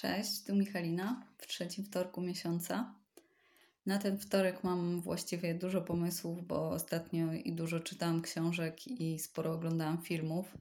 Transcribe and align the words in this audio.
Cześć, 0.00 0.44
tu 0.44 0.56
Michalina 0.56 1.22
w 1.38 1.46
trzecim 1.46 1.84
wtorku 1.84 2.20
miesiąca. 2.20 2.94
Na 3.86 3.98
ten 3.98 4.18
wtorek 4.18 4.64
mam 4.64 5.00
właściwie 5.00 5.54
dużo 5.54 5.82
pomysłów, 5.82 6.46
bo 6.46 6.70
ostatnio 6.70 7.32
i 7.32 7.52
dużo 7.52 7.80
czytałam 7.80 8.22
książek 8.22 8.88
i 8.88 9.18
sporo 9.18 9.52
oglądałam 9.52 10.02
filmów. 10.02 10.58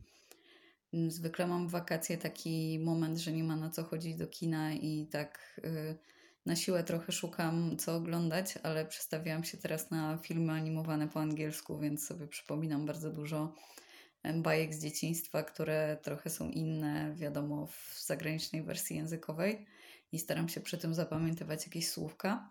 Zwykle 1.08 1.48
mam 1.48 1.68
w 1.68 1.72
wakacje 1.72 2.18
taki 2.18 2.80
moment, 2.80 3.18
że 3.18 3.32
nie 3.32 3.44
ma 3.44 3.56
na 3.56 3.70
co 3.70 3.84
chodzić 3.84 4.16
do 4.16 4.28
kina 4.28 4.74
i 4.74 5.08
tak 5.12 5.62
yy, 5.64 5.98
na 6.46 6.56
siłę 6.56 6.84
trochę 6.84 7.12
szukam 7.12 7.78
co 7.78 7.96
oglądać, 7.96 8.54
ale 8.64 8.86
przestawiałam 8.86 9.44
się 9.44 9.58
teraz 9.58 9.92
na 9.92 10.18
filmy 10.18 10.54
animowane 10.54 11.08
po 11.08 11.20
angielsku, 11.20 11.80
więc 11.80 12.06
sobie 12.06 12.28
przypominam 12.28 12.86
bardzo 12.86 13.12
dużo 13.12 13.56
bajek 14.36 14.74
z 14.74 14.82
dzieciństwa, 14.82 15.44
które 15.44 15.98
trochę 16.02 16.30
są 16.30 16.50
inne, 16.50 17.16
wiadomo, 17.16 17.68
w 17.68 18.04
zagranicznej 18.06 18.64
wersji 18.64 18.96
językowej 18.96 19.66
i 20.12 20.20
staram 20.20 20.50
się 20.50 20.62
przy 20.62 20.78
tym 20.78 20.94
zapamiętywać 20.94 21.66
jakieś 21.66 21.90
słówka. 21.90 22.50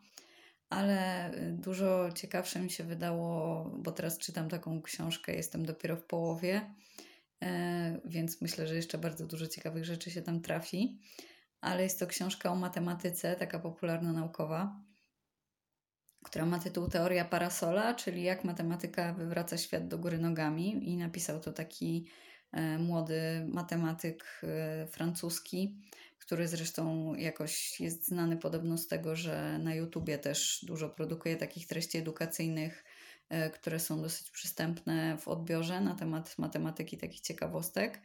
Ale 0.70 1.30
y, 1.34 1.52
dużo 1.52 2.12
ciekawsze 2.12 2.60
mi 2.60 2.70
się 2.70 2.84
wydało, 2.84 3.64
bo 3.78 3.92
teraz 3.92 4.18
czytam 4.18 4.48
taką 4.48 4.82
książkę, 4.82 5.34
jestem 5.34 5.66
dopiero 5.66 5.96
w 5.96 6.04
połowie, 6.04 6.74
e, 7.42 8.00
więc 8.04 8.40
myślę, 8.40 8.66
że 8.66 8.76
jeszcze 8.76 8.98
bardzo 8.98 9.26
dużo 9.26 9.46
ciekawych 9.46 9.84
rzeczy 9.84 10.10
się 10.10 10.22
tam 10.22 10.40
trafi. 10.40 10.98
Ale 11.60 11.82
jest 11.82 11.98
to 11.98 12.06
książka 12.06 12.52
o 12.52 12.54
matematyce, 12.54 13.36
taka 13.36 13.58
popularno-naukowa 13.58 14.87
która 16.28 16.46
ma 16.46 16.58
tytuł 16.58 16.88
Teoria 16.88 17.24
parasola, 17.24 17.94
czyli 17.94 18.22
jak 18.22 18.44
matematyka 18.44 19.12
wywraca 19.12 19.58
świat 19.58 19.88
do 19.88 19.98
góry 19.98 20.18
nogami. 20.18 20.90
I 20.90 20.96
napisał 20.96 21.40
to 21.40 21.52
taki 21.52 22.06
e, 22.52 22.78
młody 22.78 23.46
matematyk 23.48 24.40
e, 24.42 24.86
francuski, 24.86 25.76
który 26.18 26.48
zresztą 26.48 27.14
jakoś 27.14 27.80
jest 27.80 28.06
znany 28.06 28.36
podobno 28.36 28.78
z 28.78 28.86
tego, 28.86 29.16
że 29.16 29.58
na 29.58 29.74
YouTubie 29.74 30.18
też 30.18 30.64
dużo 30.66 30.88
produkuje 30.88 31.36
takich 31.36 31.66
treści 31.66 31.98
edukacyjnych, 31.98 32.84
e, 33.28 33.50
które 33.50 33.80
są 33.80 34.02
dosyć 34.02 34.30
przystępne 34.30 35.18
w 35.18 35.28
odbiorze 35.28 35.80
na 35.80 35.94
temat 35.94 36.38
matematyki, 36.38 36.98
takich 36.98 37.20
ciekawostek. 37.20 38.00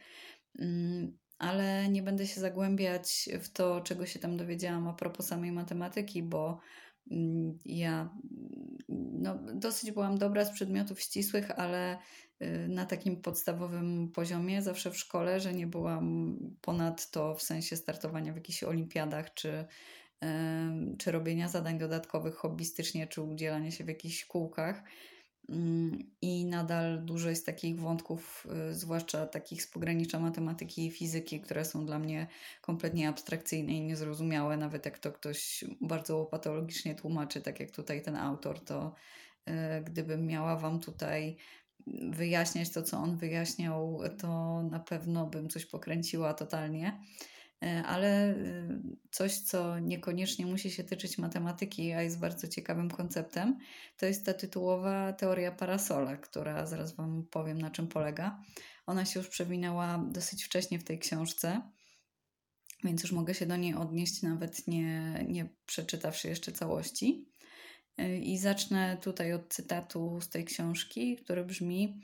Mm, 0.58 1.18
ale 1.38 1.88
nie 1.88 2.02
będę 2.02 2.26
się 2.26 2.40
zagłębiać 2.40 3.28
w 3.40 3.48
to, 3.48 3.80
czego 3.80 4.06
się 4.06 4.18
tam 4.18 4.36
dowiedziałam 4.36 4.88
a 4.88 4.92
propos 4.92 5.26
samej 5.26 5.52
matematyki, 5.52 6.22
bo 6.22 6.60
ja 7.64 8.10
no, 8.88 9.38
dosyć 9.54 9.90
byłam 9.90 10.18
dobra 10.18 10.44
z 10.44 10.50
przedmiotów 10.50 11.00
ścisłych, 11.00 11.50
ale 11.50 11.98
y, 12.42 12.68
na 12.68 12.86
takim 12.86 13.16
podstawowym 13.16 14.10
poziomie, 14.14 14.62
zawsze 14.62 14.90
w 14.90 14.98
szkole, 14.98 15.40
że 15.40 15.54
nie 15.54 15.66
byłam 15.66 16.36
ponad 16.60 17.10
to 17.10 17.34
w 17.34 17.42
sensie 17.42 17.76
startowania 17.76 18.32
w 18.32 18.36
jakichś 18.36 18.62
olimpiadach 18.62 19.34
czy, 19.34 19.64
czy 20.98 21.12
robienia 21.12 21.48
zadań 21.48 21.78
dodatkowych 21.78 22.34
hobbystycznie, 22.34 23.06
czy 23.06 23.22
udzielania 23.22 23.70
się 23.70 23.84
w 23.84 23.88
jakichś 23.88 24.24
kółkach. 24.24 24.82
Mm, 25.48 25.98
I 26.22 26.44
nadal 26.44 27.04
dużo 27.04 27.30
jest 27.30 27.46
takich 27.46 27.80
wątków, 27.80 28.46
y, 28.70 28.74
zwłaszcza 28.74 29.26
takich 29.26 29.62
z 29.62 29.66
pogranicza 29.66 30.18
matematyki 30.18 30.86
i 30.86 30.90
fizyki, 30.90 31.40
które 31.40 31.64
są 31.64 31.86
dla 31.86 31.98
mnie 31.98 32.26
kompletnie 32.60 33.08
abstrakcyjne 33.08 33.72
i 33.72 33.80
niezrozumiałe. 33.80 34.56
Nawet 34.56 34.84
jak 34.84 34.98
to 34.98 35.12
ktoś 35.12 35.64
bardzo 35.80 36.24
patologicznie 36.24 36.94
tłumaczy, 36.94 37.40
tak 37.40 37.60
jak 37.60 37.70
tutaj 37.70 38.02
ten 38.02 38.16
autor, 38.16 38.60
to 38.64 38.94
y, 39.48 39.52
gdybym 39.84 40.26
miała 40.26 40.56
Wam 40.56 40.80
tutaj 40.80 41.36
wyjaśniać 42.10 42.70
to, 42.70 42.82
co 42.82 42.98
on 42.98 43.16
wyjaśniał, 43.16 44.00
to 44.18 44.62
na 44.62 44.80
pewno 44.80 45.26
bym 45.26 45.48
coś 45.48 45.66
pokręciła 45.66 46.34
totalnie. 46.34 47.00
E, 47.64 47.82
ale 47.82 48.30
y, 48.30 48.80
coś, 49.10 49.38
co 49.38 49.78
niekoniecznie 49.78 50.46
musi 50.46 50.70
się 50.70 50.84
tyczyć 50.84 51.18
matematyki, 51.18 51.92
a 51.92 52.02
jest 52.02 52.18
bardzo 52.18 52.48
ciekawym 52.48 52.90
konceptem, 52.90 53.58
to 53.96 54.06
jest 54.06 54.26
ta 54.26 54.34
tytułowa 54.34 55.12
teoria 55.12 55.52
parasola, 55.52 56.16
która 56.16 56.66
zaraz 56.66 56.96
Wam 56.96 57.26
powiem, 57.30 57.58
na 57.58 57.70
czym 57.70 57.88
polega. 57.88 58.42
Ona 58.86 59.04
się 59.04 59.20
już 59.20 59.28
przewinęła 59.28 60.04
dosyć 60.12 60.44
wcześnie 60.44 60.78
w 60.78 60.84
tej 60.84 60.98
książce, 60.98 61.60
więc 62.84 63.02
już 63.02 63.12
mogę 63.12 63.34
się 63.34 63.46
do 63.46 63.56
niej 63.56 63.74
odnieść, 63.74 64.22
nawet 64.22 64.68
nie, 64.68 65.24
nie 65.28 65.48
przeczytawszy 65.66 66.28
jeszcze 66.28 66.52
całości. 66.52 67.28
E, 67.98 68.18
I 68.18 68.38
zacznę 68.38 68.98
tutaj 69.02 69.32
od 69.32 69.48
cytatu 69.48 70.20
z 70.20 70.28
tej 70.28 70.44
książki, 70.44 71.16
który 71.16 71.44
brzmi: 71.44 72.02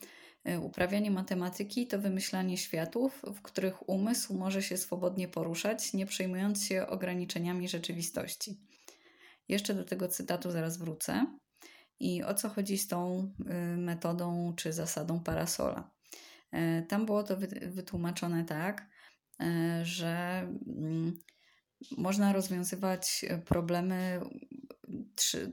uprawianie 0.61 1.11
matematyki 1.11 1.87
to 1.87 1.99
wymyślanie 1.99 2.57
światów, 2.57 3.23
w 3.35 3.43
których 3.43 3.89
umysł 3.89 4.35
może 4.35 4.63
się 4.63 4.77
swobodnie 4.77 5.29
poruszać, 5.29 5.93
nie 5.93 6.07
przejmując 6.07 6.65
się 6.65 6.87
ograniczeniami 6.87 7.69
rzeczywistości. 7.69 8.61
Jeszcze 9.49 9.75
do 9.75 9.85
tego 9.85 10.09
cytatu 10.09 10.51
zaraz 10.51 10.79
wrócę. 10.79 11.27
I 12.01 12.23
o 12.23 12.35
co 12.35 12.49
chodzi 12.49 12.79
z 12.79 12.89
tą 12.89 13.33
y, 13.41 13.77
metodą 13.77 14.53
czy 14.57 14.73
zasadą 14.73 15.21
parasola? 15.21 15.91
E, 16.53 16.83
tam 16.83 17.07
było 17.07 17.23
to 17.23 17.37
wytłumaczone 17.67 18.45
tak, 18.45 18.91
że 19.83 20.39
mm, 20.67 21.19
można 21.97 22.33
rozwiązywać 22.33 23.25
problemy 23.45 24.21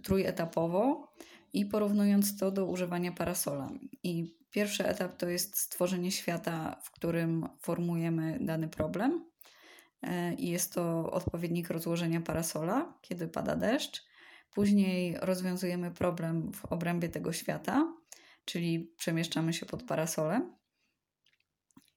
trójetapowo 0.04 1.12
i 1.54 1.66
porównując 1.66 2.38
to 2.38 2.52
do 2.52 2.66
używania 2.66 3.12
parasola. 3.12 3.70
I 4.04 4.38
Pierwszy 4.58 4.88
etap 4.88 5.18
to 5.18 5.30
jest 5.30 5.58
stworzenie 5.58 6.12
świata, 6.12 6.82
w 6.84 6.92
którym 6.92 7.50
formujemy 7.60 8.38
dany 8.42 8.68
problem. 8.68 9.26
E, 10.02 10.34
I 10.34 10.50
jest 10.50 10.74
to 10.74 11.12
odpowiednik 11.12 11.70
rozłożenia 11.70 12.22
parasola, 12.22 12.94
kiedy 13.02 13.28
pada 13.28 13.56
deszcz. 13.56 14.04
Później 14.54 15.18
rozwiązujemy 15.22 15.92
problem 15.92 16.54
w 16.54 16.66
obrębie 16.66 17.10
tego 17.10 17.34
świata, 17.34 17.94
czyli 18.46 18.94
przemieszczamy 18.98 19.54
się 19.54 19.66
pod 19.66 19.84
parasolem. 19.84 20.56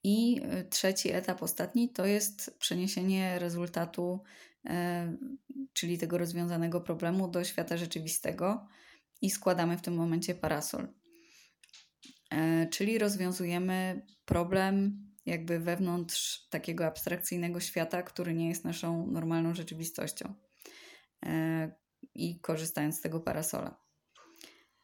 I 0.03 0.41
e, 0.43 0.63
trzeci 0.63 1.11
etap, 1.11 1.43
ostatni, 1.43 1.89
to 1.89 2.05
jest 2.05 2.57
przeniesienie 2.59 3.39
rezultatu, 3.39 4.23
e, 4.65 5.17
czyli 5.73 5.97
tego 5.97 6.17
rozwiązanego 6.17 6.81
problemu, 6.81 7.27
do 7.27 7.43
świata 7.43 7.77
rzeczywistego 7.77 8.67
i 9.21 9.29
składamy 9.29 9.77
w 9.77 9.81
tym 9.81 9.95
momencie 9.95 10.35
parasol. 10.35 11.00
E, 12.31 12.67
czyli 12.67 12.97
rozwiązujemy 12.97 14.05
problem 14.25 15.05
jakby 15.25 15.59
wewnątrz 15.59 16.47
takiego 16.49 16.85
abstrakcyjnego 16.85 17.59
świata, 17.59 18.03
który 18.03 18.33
nie 18.33 18.49
jest 18.49 18.65
naszą 18.65 19.07
normalną 19.07 19.55
rzeczywistością 19.55 20.33
e, 21.25 21.71
i 22.15 22.39
korzystając 22.39 22.97
z 22.97 23.01
tego 23.01 23.19
parasola. 23.19 23.81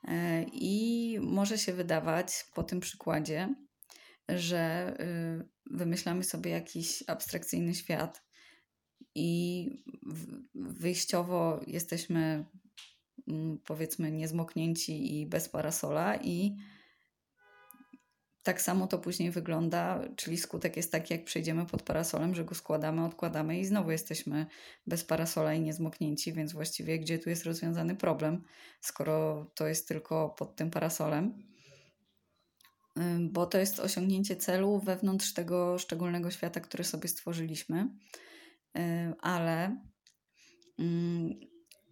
E, 0.07 0.43
I 0.43 1.17
może 1.21 1.57
się 1.57 1.73
wydawać 1.73 2.45
po 2.53 2.63
tym 2.63 2.79
przykładzie, 2.79 3.55
że 4.29 4.93
y, 4.99 5.75
wymyślamy 5.77 6.23
sobie 6.23 6.51
jakiś 6.51 7.03
abstrakcyjny 7.07 7.75
świat 7.75 8.23
i 9.15 9.69
wyjściowo 10.55 11.61
jesteśmy 11.67 12.45
mm, 13.27 13.59
powiedzmy 13.65 14.11
niezmoknięci 14.11 15.19
i 15.19 15.25
bez 15.25 15.49
parasola 15.49 16.15
i 16.15 16.55
tak 18.47 18.61
samo 18.61 18.87
to 18.87 18.97
później 18.97 19.31
wygląda, 19.31 20.01
czyli 20.15 20.37
skutek 20.37 20.77
jest 20.77 20.91
taki, 20.91 21.13
jak 21.13 21.23
przejdziemy 21.23 21.65
pod 21.65 21.81
parasolem, 21.81 22.35
że 22.35 22.45
go 22.45 22.55
składamy, 22.55 23.05
odkładamy 23.05 23.59
i 23.59 23.65
znowu 23.65 23.91
jesteśmy 23.91 24.45
bez 24.87 25.03
parasola 25.03 25.53
i 25.53 25.61
niezmoknięci, 25.61 26.33
więc 26.33 26.53
właściwie 26.53 26.99
gdzie 26.99 27.19
tu 27.19 27.29
jest 27.29 27.45
rozwiązany 27.45 27.95
problem, 27.95 28.43
skoro 28.81 29.45
to 29.55 29.67
jest 29.67 29.87
tylko 29.87 30.29
pod 30.29 30.55
tym 30.55 30.71
parasolem? 30.71 31.43
Bo 33.19 33.45
to 33.45 33.57
jest 33.57 33.79
osiągnięcie 33.79 34.35
celu 34.35 34.79
wewnątrz 34.79 35.33
tego 35.33 35.79
szczególnego 35.79 36.31
świata, 36.31 36.59
który 36.59 36.83
sobie 36.83 37.09
stworzyliśmy, 37.09 37.87
ale 39.21 39.77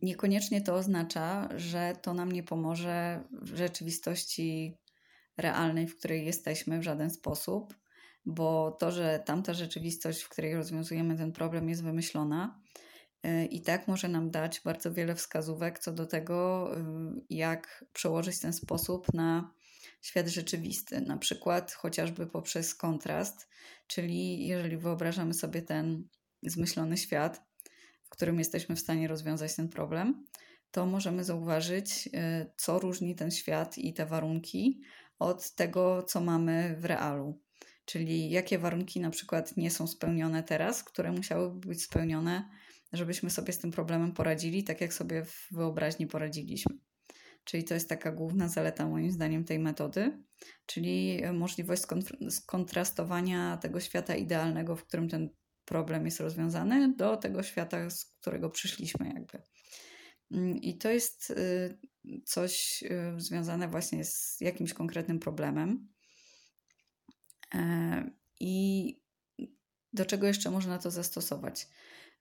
niekoniecznie 0.01 0.61
to 0.61 0.75
oznacza, 0.75 1.49
że 1.55 1.95
to 2.01 2.13
nam 2.13 2.31
nie 2.31 2.43
pomoże 2.43 3.23
w 3.31 3.55
rzeczywistości 3.55 4.77
realnej, 5.37 5.87
w 5.87 5.97
której 5.97 6.25
jesteśmy 6.25 6.79
w 6.79 6.83
żaden 6.83 7.09
sposób, 7.09 7.75
bo 8.25 8.71
to, 8.71 8.91
że 8.91 9.23
tamta 9.25 9.53
rzeczywistość, 9.53 10.21
w 10.21 10.29
której 10.29 10.55
rozwiązujemy 10.55 11.17
ten 11.17 11.31
problem, 11.31 11.69
jest 11.69 11.83
wymyślona, 11.83 12.61
y, 13.25 13.45
i 13.45 13.61
tak 13.61 13.87
może 13.87 14.07
nam 14.07 14.31
dać 14.31 14.61
bardzo 14.65 14.93
wiele 14.93 15.15
wskazówek 15.15 15.79
co 15.79 15.91
do 15.91 16.05
tego, 16.05 16.69
y, 16.77 16.81
jak 17.29 17.85
przełożyć 17.93 18.39
ten 18.39 18.53
sposób 18.53 19.13
na 19.13 19.53
świat 20.01 20.27
rzeczywisty. 20.27 21.01
Na 21.01 21.17
przykład 21.17 21.71
chociażby 21.71 22.27
poprzez 22.27 22.75
kontrast, 22.75 23.47
czyli 23.87 24.47
jeżeli 24.47 24.77
wyobrażamy 24.77 25.33
sobie 25.33 25.61
ten 25.61 26.07
zmyślony 26.43 26.97
świat, 26.97 27.41
w 28.03 28.09
którym 28.09 28.39
jesteśmy 28.39 28.75
w 28.75 28.79
stanie 28.79 29.07
rozwiązać 29.07 29.55
ten 29.55 29.69
problem, 29.69 30.25
to 30.71 30.85
możemy 30.85 31.23
zauważyć, 31.23 32.07
y, 32.07 32.11
co 32.57 32.79
różni 32.79 33.15
ten 33.15 33.31
świat 33.31 33.77
i 33.77 33.93
te 33.93 34.05
warunki 34.05 34.81
od 35.19 35.55
tego, 35.55 36.03
co 36.03 36.21
mamy 36.21 36.75
w 36.79 36.85
realu. 36.85 37.41
Czyli 37.85 38.29
jakie 38.29 38.59
warunki 38.59 38.99
na 38.99 39.09
przykład 39.09 39.57
nie 39.57 39.71
są 39.71 39.87
spełnione 39.87 40.43
teraz, 40.43 40.83
które 40.83 41.11
musiałyby 41.11 41.67
być 41.67 41.83
spełnione, 41.83 42.49
żebyśmy 42.93 43.29
sobie 43.29 43.53
z 43.53 43.59
tym 43.59 43.71
problemem 43.71 44.13
poradzili, 44.13 44.63
tak 44.63 44.81
jak 44.81 44.93
sobie 44.93 45.25
w 45.25 45.47
wyobraźni 45.51 46.07
poradziliśmy. 46.07 46.75
Czyli 47.43 47.63
to 47.63 47.73
jest 47.73 47.89
taka 47.89 48.11
główna 48.11 48.47
zaleta, 48.47 48.87
moim 48.87 49.11
zdaniem, 49.11 49.43
tej 49.43 49.59
metody, 49.59 50.23
czyli 50.65 51.21
możliwość 51.33 51.83
skontrastowania 52.29 53.57
tego 53.57 53.79
świata 53.79 54.15
idealnego, 54.15 54.75
w 54.75 54.83
którym 54.83 55.09
ten 55.09 55.29
problem 55.65 56.05
jest 56.05 56.19
rozwiązany, 56.19 56.93
do 56.95 57.17
tego 57.17 57.43
świata, 57.43 57.89
z 57.89 58.05
którego 58.05 58.49
przyszliśmy, 58.49 59.07
jakby. 59.07 59.41
Mm, 60.31 60.57
I 60.57 60.77
to 60.77 60.89
jest 60.89 61.29
y, 61.29 61.77
coś 62.25 62.83
y, 62.83 63.21
związane 63.21 63.67
właśnie 63.67 64.05
z 64.05 64.41
jakimś 64.41 64.73
konkretnym 64.73 65.19
problemem. 65.19 65.87
E, 67.55 68.11
I 68.39 68.99
do 69.93 70.05
czego 70.05 70.27
jeszcze 70.27 70.51
można 70.51 70.77
to 70.77 70.91
zastosować? 70.91 71.67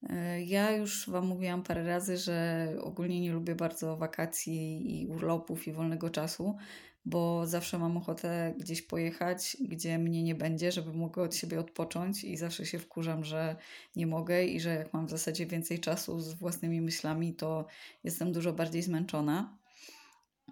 E, 0.08 0.42
ja 0.42 0.70
już 0.76 1.08
Wam 1.10 1.26
mówiłam 1.26 1.62
parę 1.62 1.86
razy, 1.86 2.16
że 2.16 2.68
ogólnie 2.80 3.20
nie 3.20 3.32
lubię 3.32 3.54
bardzo 3.54 3.96
wakacji 3.96 5.02
i 5.02 5.06
urlopów 5.06 5.68
i 5.68 5.72
wolnego 5.72 6.10
czasu, 6.10 6.56
bo 7.04 7.46
zawsze 7.46 7.78
mam 7.78 7.96
ochotę 7.96 8.54
gdzieś 8.58 8.82
pojechać, 8.82 9.56
gdzie 9.60 9.98
mnie 9.98 10.22
nie 10.22 10.34
będzie, 10.34 10.72
żeby 10.72 10.92
mogła 10.92 11.24
od 11.24 11.34
siebie 11.34 11.60
odpocząć 11.60 12.24
i 12.24 12.36
zawsze 12.36 12.66
się 12.66 12.78
wkurzam, 12.78 13.24
że 13.24 13.56
nie 13.96 14.06
mogę 14.06 14.44
i 14.44 14.60
że 14.60 14.74
jak 14.74 14.92
mam 14.92 15.06
w 15.06 15.10
zasadzie 15.10 15.46
więcej 15.46 15.80
czasu 15.80 16.20
z 16.20 16.34
własnymi 16.34 16.80
myślami, 16.80 17.34
to 17.34 17.66
jestem 18.04 18.32
dużo 18.32 18.52
bardziej 18.52 18.82
zmęczona. 18.82 19.58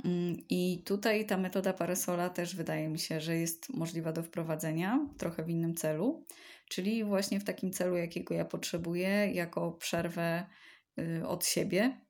Mm, 0.05 0.37
I 0.49 0.83
tutaj 0.85 1.27
ta 1.27 1.37
metoda 1.37 1.73
parasola 1.73 2.31
też 2.31 2.57
wydaje 2.57 2.89
mi 2.89 2.99
się, 2.99 3.21
że 3.21 3.37
jest 3.37 3.69
możliwa 3.69 4.13
do 4.13 4.23
wprowadzenia 4.23 5.09
trochę 5.19 5.45
w 5.45 5.51
innym 5.51 5.75
celu, 5.75 6.27
czyli 6.69 7.05
właśnie 7.05 7.41
w 7.41 7.45
takim 7.45 7.73
celu, 7.73 7.97
jakiego 7.97 8.35
ja 8.35 8.45
potrzebuję, 8.45 9.33
jako 9.33 9.73
przerwę 9.73 10.47
y, 10.99 11.27
od 11.27 11.47
siebie, 11.47 12.01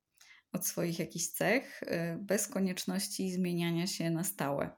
od 0.52 0.66
swoich 0.66 0.98
jakichś 0.98 1.26
cech, 1.26 1.82
y, 1.82 1.86
bez 2.20 2.48
konieczności 2.48 3.32
zmieniania 3.32 3.86
się 3.86 4.10
na 4.10 4.24
stałe. 4.24 4.70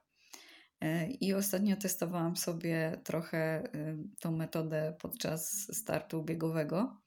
Y, 0.84 1.06
I 1.20 1.34
ostatnio 1.34 1.76
testowałam 1.76 2.36
sobie 2.36 3.00
trochę 3.04 3.68
tą 4.20 4.32
metodę 4.32 4.96
podczas 5.00 5.68
startu 5.76 6.22
biegowego, 6.22 7.00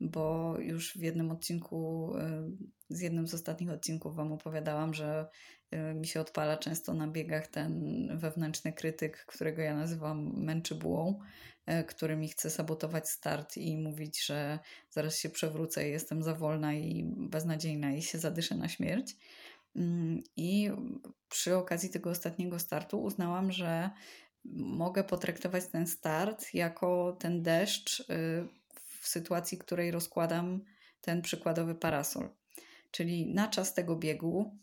bo 0.00 0.54
już 0.58 0.98
w 0.98 1.02
jednym 1.02 1.30
odcinku 1.30 2.12
z 2.88 3.00
jednym 3.00 3.26
z 3.26 3.34
ostatnich 3.34 3.70
odcinków 3.70 4.16
Wam 4.16 4.32
opowiadałam, 4.32 4.94
że 4.94 5.28
y, 5.74 5.94
mi 5.94 6.06
się 6.06 6.20
odpala 6.20 6.56
często 6.56 6.94
na 6.94 7.08
biegach 7.08 7.46
ten 7.46 8.08
wewnętrzny 8.18 8.72
krytyk, 8.72 9.24
którego 9.26 9.62
ja 9.62 9.74
nazywam 9.74 10.32
męczybułą, 10.36 11.20
y, 11.70 11.84
który 11.84 12.16
mi 12.16 12.28
chce 12.28 12.50
sabotować 12.50 13.08
start 13.08 13.56
i 13.56 13.78
mówić, 13.78 14.26
że 14.26 14.58
zaraz 14.90 15.18
się 15.18 15.28
przewrócę 15.28 15.88
i 15.88 15.92
jestem 15.92 16.22
za 16.22 16.34
wolna 16.34 16.74
i 16.74 17.04
beznadziejna 17.16 17.92
i 17.92 18.02
się 18.02 18.18
zadyszę 18.18 18.54
na 18.54 18.68
śmierć. 18.68 19.16
Mm, 19.76 20.22
I 20.36 20.70
przy 21.28 21.56
okazji 21.56 21.90
tego 21.90 22.10
ostatniego 22.10 22.58
startu 22.58 23.02
uznałam, 23.02 23.52
że 23.52 23.90
mogę 24.54 25.04
potraktować 25.04 25.66
ten 25.66 25.86
start 25.86 26.54
jako 26.54 27.16
ten 27.20 27.42
deszcz 27.42 28.00
y, 28.00 28.04
w 29.06 29.08
sytuacji, 29.08 29.58
której 29.58 29.90
rozkładam 29.90 30.60
ten 31.00 31.22
przykładowy 31.22 31.74
parasol. 31.74 32.28
Czyli 32.90 33.34
na 33.34 33.48
czas 33.48 33.74
tego 33.74 33.96
biegu 33.96 34.58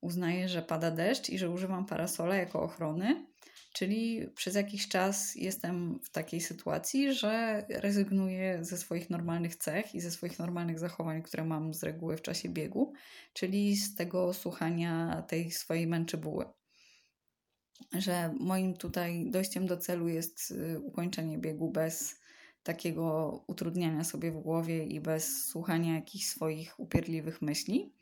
uznaję, 0.00 0.48
że 0.48 0.62
pada 0.62 0.90
deszcz 0.90 1.30
i 1.30 1.38
że 1.38 1.50
używam 1.50 1.86
parasola 1.86 2.36
jako 2.36 2.62
ochrony, 2.62 3.26
czyli 3.72 4.28
przez 4.36 4.54
jakiś 4.54 4.88
czas 4.88 5.34
jestem 5.34 6.00
w 6.02 6.10
takiej 6.10 6.40
sytuacji, 6.40 7.12
że 7.12 7.64
rezygnuję 7.68 8.64
ze 8.64 8.78
swoich 8.78 9.10
normalnych 9.10 9.56
cech 9.56 9.94
i 9.94 10.00
ze 10.00 10.10
swoich 10.10 10.38
normalnych 10.38 10.78
zachowań, 10.78 11.22
które 11.22 11.44
mam 11.44 11.74
z 11.74 11.82
reguły 11.82 12.16
w 12.16 12.22
czasie 12.22 12.48
biegu, 12.48 12.92
czyli 13.32 13.76
z 13.76 13.94
tego 13.94 14.34
słuchania 14.34 15.22
tej 15.28 15.50
swojej 15.50 15.86
męczybuły. 15.86 16.44
Że 17.92 18.34
moim 18.40 18.74
tutaj 18.74 19.30
dojściem 19.30 19.66
do 19.66 19.76
celu 19.76 20.08
jest 20.08 20.50
y, 20.50 20.80
ukończenie 20.80 21.38
biegu 21.38 21.70
bez 21.70 22.23
takiego 22.64 23.44
utrudniania 23.46 24.04
sobie 24.04 24.32
w 24.32 24.40
głowie 24.40 24.84
i 24.84 25.00
bez 25.00 25.46
słuchania 25.46 25.94
jakichś 25.94 26.26
swoich 26.26 26.80
upierdliwych 26.80 27.42
myśli. 27.42 27.94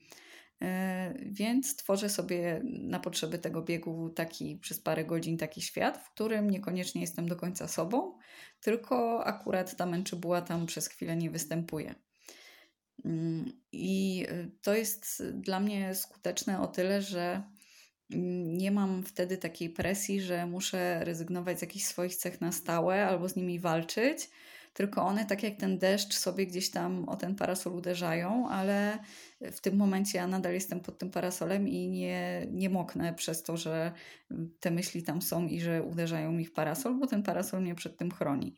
E, 0.63 1.15
więc 1.27 1.77
tworzę 1.77 2.09
sobie 2.09 2.61
na 2.65 3.01
potrzeby 3.01 3.39
tego 3.39 3.63
biegu 3.63 4.11
taki 4.11 4.57
przez 4.57 4.81
parę 4.81 5.05
godzin 5.05 5.39
taki 5.39 5.63
świat, 5.63 5.99
w 5.99 6.11
którym 6.11 6.51
niekoniecznie 6.51 7.01
jestem 7.01 7.29
do 7.29 7.37
końca 7.37 7.69
sobą, 7.69 8.19
tylko 8.61 9.25
akurat 9.25 9.77
ta 9.77 9.87
męczybuła 9.87 10.43
tam 10.43 10.67
przez 10.67 10.89
chwilę 10.89 11.17
nie 11.17 11.31
występuje. 11.31 11.95
Mm, 13.05 13.53
I 13.73 14.27
to 14.63 14.75
jest 14.75 15.23
dla 15.35 15.61
mnie 15.61 15.95
skuteczne 15.95 16.61
o 16.61 16.67
tyle, 16.67 17.03
że 17.03 17.43
nie 18.47 18.71
mam 18.71 19.03
wtedy 19.03 19.39
takiej 19.39 19.71
presji, 19.71 20.21
że 20.21 20.47
muszę 20.47 21.05
rezygnować 21.05 21.59
z 21.59 21.63
jakichś 21.63 21.85
swoich 21.85 22.17
cech 22.17 22.41
na 22.41 22.53
stałe 22.53 23.07
albo 23.07 23.29
z 23.29 23.37
nimi 23.37 23.59
walczyć, 23.59 24.31
tylko 24.73 25.03
one 25.03 25.27
tak 25.27 25.43
jak 25.43 25.57
ten 25.57 25.79
deszcz 25.79 26.15
sobie 26.15 26.47
gdzieś 26.47 26.71
tam 26.71 27.09
o 27.09 27.17
ten 27.17 27.35
parasol 27.35 27.73
uderzają, 27.73 28.49
ale 28.49 28.99
w 29.41 29.61
tym 29.61 29.77
momencie 29.77 30.19
ja 30.19 30.27
nadal 30.27 30.55
jestem 30.55 30.81
pod 30.81 30.99
tym 30.99 31.11
parasolem 31.11 31.69
i 31.69 31.89
nie, 31.89 32.47
nie 32.51 32.71
moknę 32.71 33.15
przez 33.15 33.43
to, 33.43 33.57
że 33.57 33.93
te 34.61 34.71
myśli 34.71 35.03
tam 35.03 35.23
są 35.23 35.47
i 35.47 35.61
że 35.61 35.83
uderzają 35.83 36.33
mi 36.33 36.45
w 36.45 36.53
parasol, 36.53 36.99
bo 36.99 37.07
ten 37.07 37.23
parasol 37.23 37.63
mnie 37.63 37.75
przed 37.75 37.97
tym 37.97 38.11
chroni. 38.11 38.55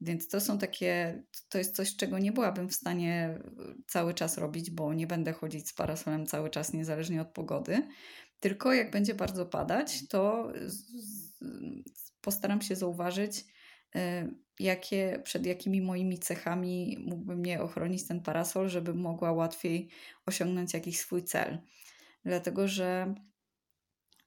Więc 0.00 0.28
to 0.28 0.40
są 0.40 0.58
takie, 0.58 1.22
to 1.48 1.58
jest 1.58 1.76
coś, 1.76 1.96
czego 1.96 2.18
nie 2.18 2.32
byłabym 2.32 2.68
w 2.68 2.74
stanie 2.74 3.38
cały 3.86 4.14
czas 4.14 4.38
robić, 4.38 4.70
bo 4.70 4.94
nie 4.94 5.06
będę 5.06 5.32
chodzić 5.32 5.68
z 5.68 5.74
parasolem 5.74 6.26
cały 6.26 6.50
czas, 6.50 6.72
niezależnie 6.72 7.20
od 7.22 7.28
pogody. 7.28 7.88
Tylko 8.40 8.72
jak 8.72 8.90
będzie 8.90 9.14
bardzo 9.14 9.46
padać, 9.46 10.08
to 10.08 10.52
postaram 12.20 12.62
się 12.62 12.76
zauważyć, 12.76 13.44
jakie, 14.58 15.20
przed 15.24 15.46
jakimi 15.46 15.80
moimi 15.80 16.18
cechami 16.18 17.04
mógłby 17.06 17.36
mnie 17.36 17.62
ochronić 17.62 18.06
ten 18.06 18.20
parasol, 18.20 18.68
żeby 18.68 18.94
mogła 18.94 19.32
łatwiej 19.32 19.88
osiągnąć 20.26 20.74
jakiś 20.74 20.98
swój 20.98 21.24
cel. 21.24 21.58
Dlatego, 22.24 22.68
że 22.68 23.14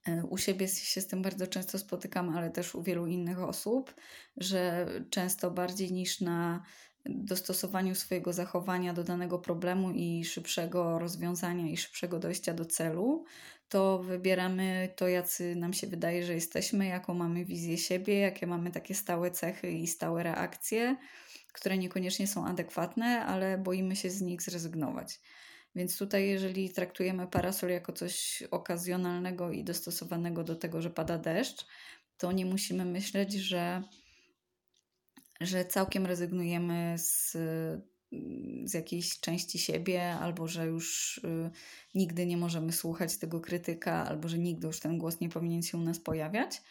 y, 0.07 0.25
u 0.25 0.37
siebie 0.37 0.67
się 0.67 1.01
z 1.01 1.07
tym 1.07 1.21
bardzo 1.21 1.47
często 1.47 1.79
spotykam, 1.79 2.29
ale 2.29 2.49
też 2.49 2.75
u 2.75 2.83
wielu 2.83 3.07
innych 3.07 3.39
osób, 3.39 3.95
że 4.37 4.87
często 5.09 5.51
bardziej 5.51 5.91
niż 5.91 6.21
na 6.21 6.63
dostosowaniu 7.09 7.95
swojego 7.95 8.33
zachowania 8.33 8.93
do 8.93 9.03
danego 9.03 9.39
problemu 9.39 9.91
i 9.91 10.25
szybszego 10.25 10.99
rozwiązania 10.99 11.67
i 11.67 11.77
szybszego 11.77 12.19
dojścia 12.19 12.53
do 12.53 12.65
celu, 12.65 13.25
to 13.69 13.99
wybieramy 13.99 14.93
to, 14.95 15.07
jacy 15.07 15.55
nam 15.55 15.73
się 15.73 15.87
wydaje, 15.87 16.25
że 16.25 16.33
jesteśmy, 16.33 16.85
jaką 16.85 17.13
mamy 17.13 17.45
wizję 17.45 17.77
siebie, 17.77 18.19
jakie 18.19 18.47
mamy 18.47 18.71
takie 18.71 18.95
stałe 18.95 19.31
cechy 19.31 19.71
i 19.71 19.87
stałe 19.87 20.23
reakcje, 20.23 20.97
które 21.53 21.77
niekoniecznie 21.77 22.27
są 22.27 22.45
adekwatne, 22.45 23.25
ale 23.25 23.57
boimy 23.57 23.95
się 23.95 24.09
z 24.09 24.21
nich 24.21 24.41
zrezygnować. 24.41 25.19
Więc 25.75 25.97
tutaj, 25.97 26.27
jeżeli 26.27 26.69
traktujemy 26.69 27.27
parasol 27.27 27.69
jako 27.69 27.93
coś 27.93 28.43
okazjonalnego 28.51 29.51
i 29.51 29.63
dostosowanego 29.63 30.43
do 30.43 30.55
tego, 30.55 30.81
że 30.81 30.89
pada 30.89 31.17
deszcz, 31.17 31.65
to 32.17 32.31
nie 32.31 32.45
musimy 32.45 32.85
myśleć, 32.85 33.33
że, 33.33 33.83
że 35.41 35.65
całkiem 35.65 36.05
rezygnujemy 36.05 36.95
z 36.97 37.37
z 38.63 38.73
jakiejś 38.73 39.19
części 39.19 39.59
siebie, 39.59 40.11
albo 40.11 40.47
że 40.47 40.65
już 40.65 41.17
y, 41.17 41.49
nigdy 41.95 42.25
nie 42.25 42.37
możemy 42.37 42.71
słuchać 42.71 43.17
tego 43.17 43.41
krytyka, 43.41 44.07
albo 44.07 44.27
że 44.27 44.37
nigdy 44.37 44.67
już 44.67 44.79
ten 44.79 44.97
głos 44.97 45.19
nie 45.19 45.29
powinien 45.29 45.61
się 45.61 45.77
u 45.77 45.81
nas 45.81 45.99
pojawiać. 45.99 46.61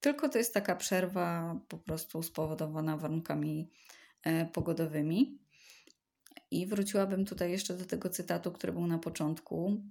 Tylko 0.00 0.28
to 0.28 0.38
jest 0.38 0.54
taka 0.54 0.76
przerwa 0.76 1.56
po 1.68 1.78
prostu 1.78 2.22
spowodowana 2.22 2.96
warunkami 2.96 3.70
e, 4.22 4.46
pogodowymi. 4.46 5.38
I 6.50 6.66
wróciłabym 6.66 7.24
tutaj 7.24 7.50
jeszcze 7.50 7.76
do 7.76 7.84
tego 7.84 8.08
cytatu, 8.08 8.52
który 8.52 8.72
był 8.72 8.86
na 8.86 8.98
początku, 8.98 9.82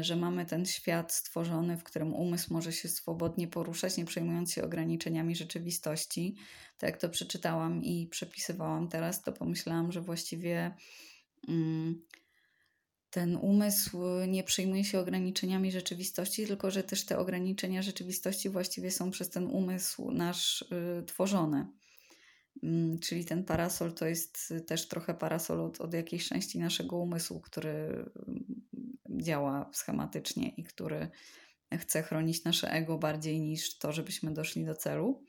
że 0.00 0.16
mamy 0.16 0.46
ten 0.46 0.66
świat 0.66 1.12
stworzony, 1.12 1.76
w 1.76 1.84
którym 1.84 2.14
umysł 2.14 2.52
może 2.52 2.72
się 2.72 2.88
swobodnie 2.88 3.48
poruszać, 3.48 3.96
nie 3.96 4.04
przejmując 4.04 4.52
się 4.52 4.64
ograniczeniami 4.64 5.36
rzeczywistości. 5.36 6.36
Tak 6.78 6.90
jak 6.90 7.00
to 7.00 7.08
przeczytałam 7.08 7.84
i 7.84 8.06
przepisywałam 8.06 8.88
teraz, 8.88 9.22
to 9.22 9.32
pomyślałam, 9.32 9.92
że 9.92 10.00
właściwie 10.00 10.74
mm, 11.48 12.02
ten 13.10 13.36
umysł 13.36 14.02
nie 14.28 14.44
przejmuje 14.44 14.84
się 14.84 15.00
ograniczeniami 15.00 15.72
rzeczywistości, 15.72 16.46
tylko 16.46 16.70
że 16.70 16.82
też 16.82 17.04
te 17.04 17.18
ograniczenia 17.18 17.82
rzeczywistości 17.82 18.50
właściwie 18.50 18.90
są 18.90 19.10
przez 19.10 19.30
ten 19.30 19.46
umysł 19.46 20.10
nasz 20.10 20.62
y, 20.62 21.02
tworzone. 21.06 21.66
Mm, 22.62 22.98
czyli 22.98 23.24
ten 23.24 23.44
parasol 23.44 23.92
to 23.92 24.06
jest 24.06 24.54
też 24.66 24.88
trochę 24.88 25.14
parasol 25.14 25.60
od, 25.60 25.80
od 25.80 25.94
jakiejś 25.94 26.28
części 26.28 26.58
naszego 26.58 26.96
umysłu, 26.96 27.40
który 27.40 28.04
działa 29.24 29.70
schematycznie 29.72 30.48
i 30.48 30.64
który 30.64 31.08
chce 31.78 32.02
chronić 32.02 32.44
nasze 32.44 32.70
ego 32.70 32.98
bardziej 32.98 33.40
niż 33.40 33.78
to, 33.78 33.92
żebyśmy 33.92 34.34
doszli 34.34 34.64
do 34.64 34.74
celu. 34.74 35.24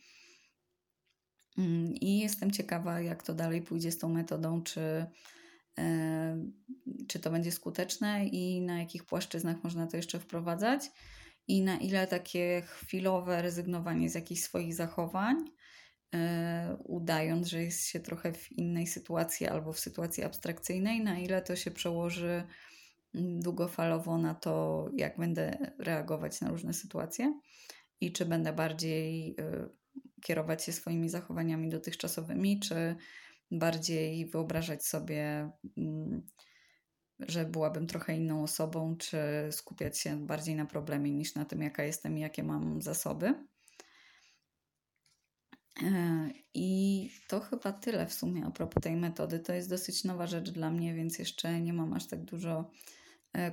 Mm, 1.57 1.93
I 1.93 2.19
jestem 2.19 2.51
ciekawa, 2.51 3.01
jak 3.01 3.23
to 3.23 3.33
dalej 3.33 3.61
pójdzie 3.61 3.91
z 3.91 3.97
tą 3.97 4.09
metodą, 4.09 4.63
czy, 4.63 5.05
e, 5.77 6.45
czy 7.07 7.19
to 7.19 7.31
będzie 7.31 7.51
skuteczne 7.51 8.25
i 8.27 8.61
na 8.61 8.79
jakich 8.79 9.05
płaszczyznach 9.05 9.63
można 9.63 9.87
to 9.87 9.97
jeszcze 9.97 10.19
wprowadzać, 10.19 10.91
i 11.47 11.61
na 11.61 11.77
ile 11.77 12.07
takie 12.07 12.61
chwilowe 12.61 13.41
rezygnowanie 13.41 14.09
z 14.09 14.15
jakichś 14.15 14.41
swoich 14.41 14.75
zachowań, 14.75 15.35
e, 16.15 16.77
udając, 16.83 17.47
że 17.47 17.63
jest 17.63 17.87
się 17.87 17.99
trochę 17.99 18.33
w 18.33 18.51
innej 18.51 18.87
sytuacji 18.87 19.47
albo 19.47 19.73
w 19.73 19.79
sytuacji 19.79 20.23
abstrakcyjnej, 20.23 21.03
na 21.03 21.19
ile 21.19 21.41
to 21.41 21.55
się 21.55 21.71
przełoży 21.71 22.43
długofalowo 23.15 24.17
na 24.17 24.35
to, 24.35 24.85
jak 24.93 25.17
będę 25.17 25.73
reagować 25.79 26.41
na 26.41 26.49
różne 26.49 26.73
sytuacje 26.73 27.39
i 28.01 28.11
czy 28.11 28.25
będę 28.25 28.53
bardziej 28.53 29.35
e, 29.39 29.69
kierować 30.21 30.63
się 30.63 30.71
swoimi 30.71 31.09
zachowaniami 31.09 31.69
dotychczasowymi, 31.69 32.59
czy 32.59 32.95
bardziej 33.51 34.25
wyobrażać 34.25 34.85
sobie, 34.85 35.51
mm, 35.77 36.21
że 37.19 37.45
byłabym 37.45 37.87
trochę 37.87 38.15
inną 38.15 38.43
osobą, 38.43 38.95
czy 38.97 39.17
skupiać 39.51 39.99
się 39.99 40.25
bardziej 40.25 40.55
na 40.55 40.65
problemie 40.65 41.11
niż 41.11 41.35
na 41.35 41.45
tym, 41.45 41.61
jaka 41.61 41.83
jestem 41.83 42.17
i 42.17 42.21
jakie 42.21 42.43
mam 42.43 42.81
zasoby. 42.81 43.33
E, 45.83 46.29
I 46.53 47.09
to 47.27 47.39
chyba 47.39 47.73
tyle 47.73 48.05
w 48.05 48.13
sumie 48.13 48.45
a 48.45 48.51
propos 48.51 48.83
tej 48.83 48.95
metody. 48.95 49.39
To 49.39 49.53
jest 49.53 49.69
dosyć 49.69 50.03
nowa 50.03 50.27
rzecz 50.27 50.49
dla 50.49 50.71
mnie, 50.71 50.93
więc 50.93 51.19
jeszcze 51.19 51.61
nie 51.61 51.73
mam 51.73 51.93
aż 51.93 52.07
tak 52.07 52.23
dużo 52.23 52.71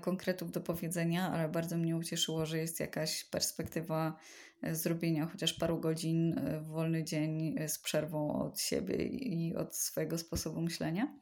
konkretów 0.00 0.52
do 0.52 0.60
powiedzenia, 0.60 1.30
ale 1.30 1.48
bardzo 1.48 1.76
mnie 1.76 1.96
ucieszyło, 1.96 2.46
że 2.46 2.58
jest 2.58 2.80
jakaś 2.80 3.24
perspektywa 3.24 4.16
e, 4.62 4.74
zrobienia 4.74 5.26
chociaż 5.26 5.54
paru 5.54 5.80
godzin 5.80 6.38
e, 6.38 6.60
w 6.60 6.66
wolny 6.66 7.04
dzień 7.04 7.56
z 7.68 7.78
przerwą 7.78 8.32
od 8.32 8.60
siebie 8.60 8.96
i 9.06 9.56
od 9.56 9.76
swojego 9.76 10.18
sposobu 10.18 10.60
myślenia. 10.60 11.18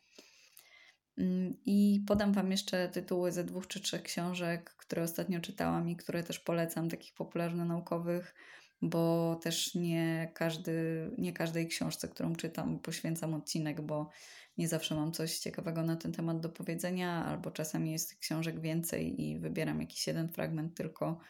Mm, 1.18 1.56
I 1.64 2.04
podam 2.06 2.32
Wam 2.32 2.50
jeszcze 2.50 2.88
tytuły 2.88 3.32
ze 3.32 3.44
dwóch 3.44 3.66
czy 3.66 3.80
trzech 3.80 4.02
książek, 4.02 4.74
które 4.78 5.02
ostatnio 5.02 5.40
czytałam 5.40 5.88
i 5.88 5.96
które 5.96 6.22
też 6.22 6.38
polecam, 6.38 6.88
takich 6.88 7.14
popularno-naukowych, 7.14 8.34
bo 8.82 9.34
też 9.42 9.74
nie, 9.74 10.30
każdy, 10.34 11.10
nie 11.18 11.32
każdej 11.32 11.68
książce, 11.68 12.08
którą 12.08 12.36
czytam, 12.36 12.78
poświęcam 12.78 13.34
odcinek, 13.34 13.80
bo 13.80 14.10
nie 14.58 14.68
zawsze 14.68 14.94
mam 14.94 15.12
coś 15.12 15.38
ciekawego 15.38 15.82
na 15.82 15.96
ten 15.96 16.12
temat 16.12 16.40
do 16.40 16.48
powiedzenia, 16.48 17.24
albo 17.24 17.50
czasami 17.50 17.92
jest 17.92 18.18
książek 18.18 18.60
więcej 18.60 19.22
i 19.22 19.38
wybieram 19.38 19.80
jakiś 19.80 20.06
jeden 20.06 20.28
fragment 20.28 20.76
tylko, 20.76 21.20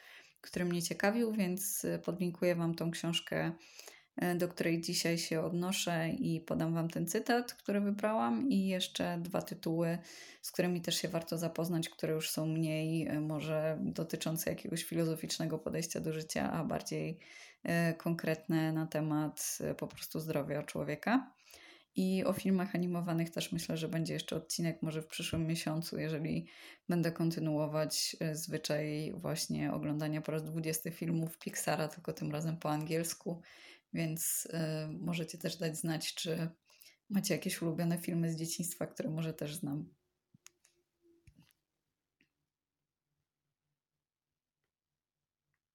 który 0.40 0.64
mnie 0.64 0.82
ciekawił, 0.82 1.32
więc 1.32 1.86
podlinkuję 2.04 2.54
Wam 2.54 2.74
tą 2.74 2.90
książkę, 2.90 3.52
do 4.36 4.48
której 4.48 4.80
dzisiaj 4.80 5.18
się 5.18 5.40
odnoszę 5.40 6.10
i 6.10 6.40
podam 6.40 6.74
Wam 6.74 6.88
ten 6.88 7.06
cytat, 7.06 7.54
który 7.54 7.80
wybrałam 7.80 8.48
i 8.48 8.66
jeszcze 8.66 9.18
dwa 9.22 9.42
tytuły, 9.42 9.98
z 10.42 10.52
którymi 10.52 10.80
też 10.80 10.96
się 10.96 11.08
warto 11.08 11.38
zapoznać, 11.38 11.88
które 11.88 12.14
już 12.14 12.30
są 12.30 12.46
mniej 12.46 13.08
y, 13.08 13.20
może 13.20 13.78
dotyczące 13.82 14.50
jakiegoś 14.50 14.84
filozoficznego 14.84 15.58
podejścia 15.58 16.00
do 16.00 16.12
życia, 16.12 16.52
a 16.52 16.64
bardziej 16.64 17.18
konkretne 17.98 18.72
na 18.72 18.86
temat 18.86 19.58
po 19.76 19.86
prostu 19.86 20.20
zdrowia 20.20 20.62
człowieka. 20.62 21.30
I 21.96 22.24
o 22.24 22.32
filmach 22.32 22.74
animowanych 22.74 23.30
też 23.30 23.52
myślę, 23.52 23.76
że 23.76 23.88
będzie 23.88 24.14
jeszcze 24.14 24.36
odcinek 24.36 24.82
może 24.82 25.02
w 25.02 25.06
przyszłym 25.06 25.46
miesiącu, 25.46 25.98
jeżeli 25.98 26.46
będę 26.88 27.12
kontynuować 27.12 28.16
e, 28.20 28.34
zwyczaj 28.36 29.12
właśnie 29.14 29.72
oglądania 29.72 30.20
po 30.20 30.32
raz 30.32 30.44
20 30.44 30.90
filmów 30.90 31.38
Pixara, 31.38 31.88
tylko 31.88 32.12
tym 32.12 32.32
razem 32.32 32.56
po 32.56 32.70
angielsku. 32.70 33.42
Więc 33.92 34.46
y, 34.46 34.98
możecie 34.98 35.38
też 35.38 35.56
dać 35.56 35.76
znać, 35.76 36.14
czy 36.14 36.48
macie 37.10 37.34
jakieś 37.34 37.62
ulubione 37.62 37.98
filmy 37.98 38.32
z 38.32 38.36
dzieciństwa, 38.36 38.86
które 38.86 39.10
może 39.10 39.34
też 39.34 39.54
znam. 39.54 39.99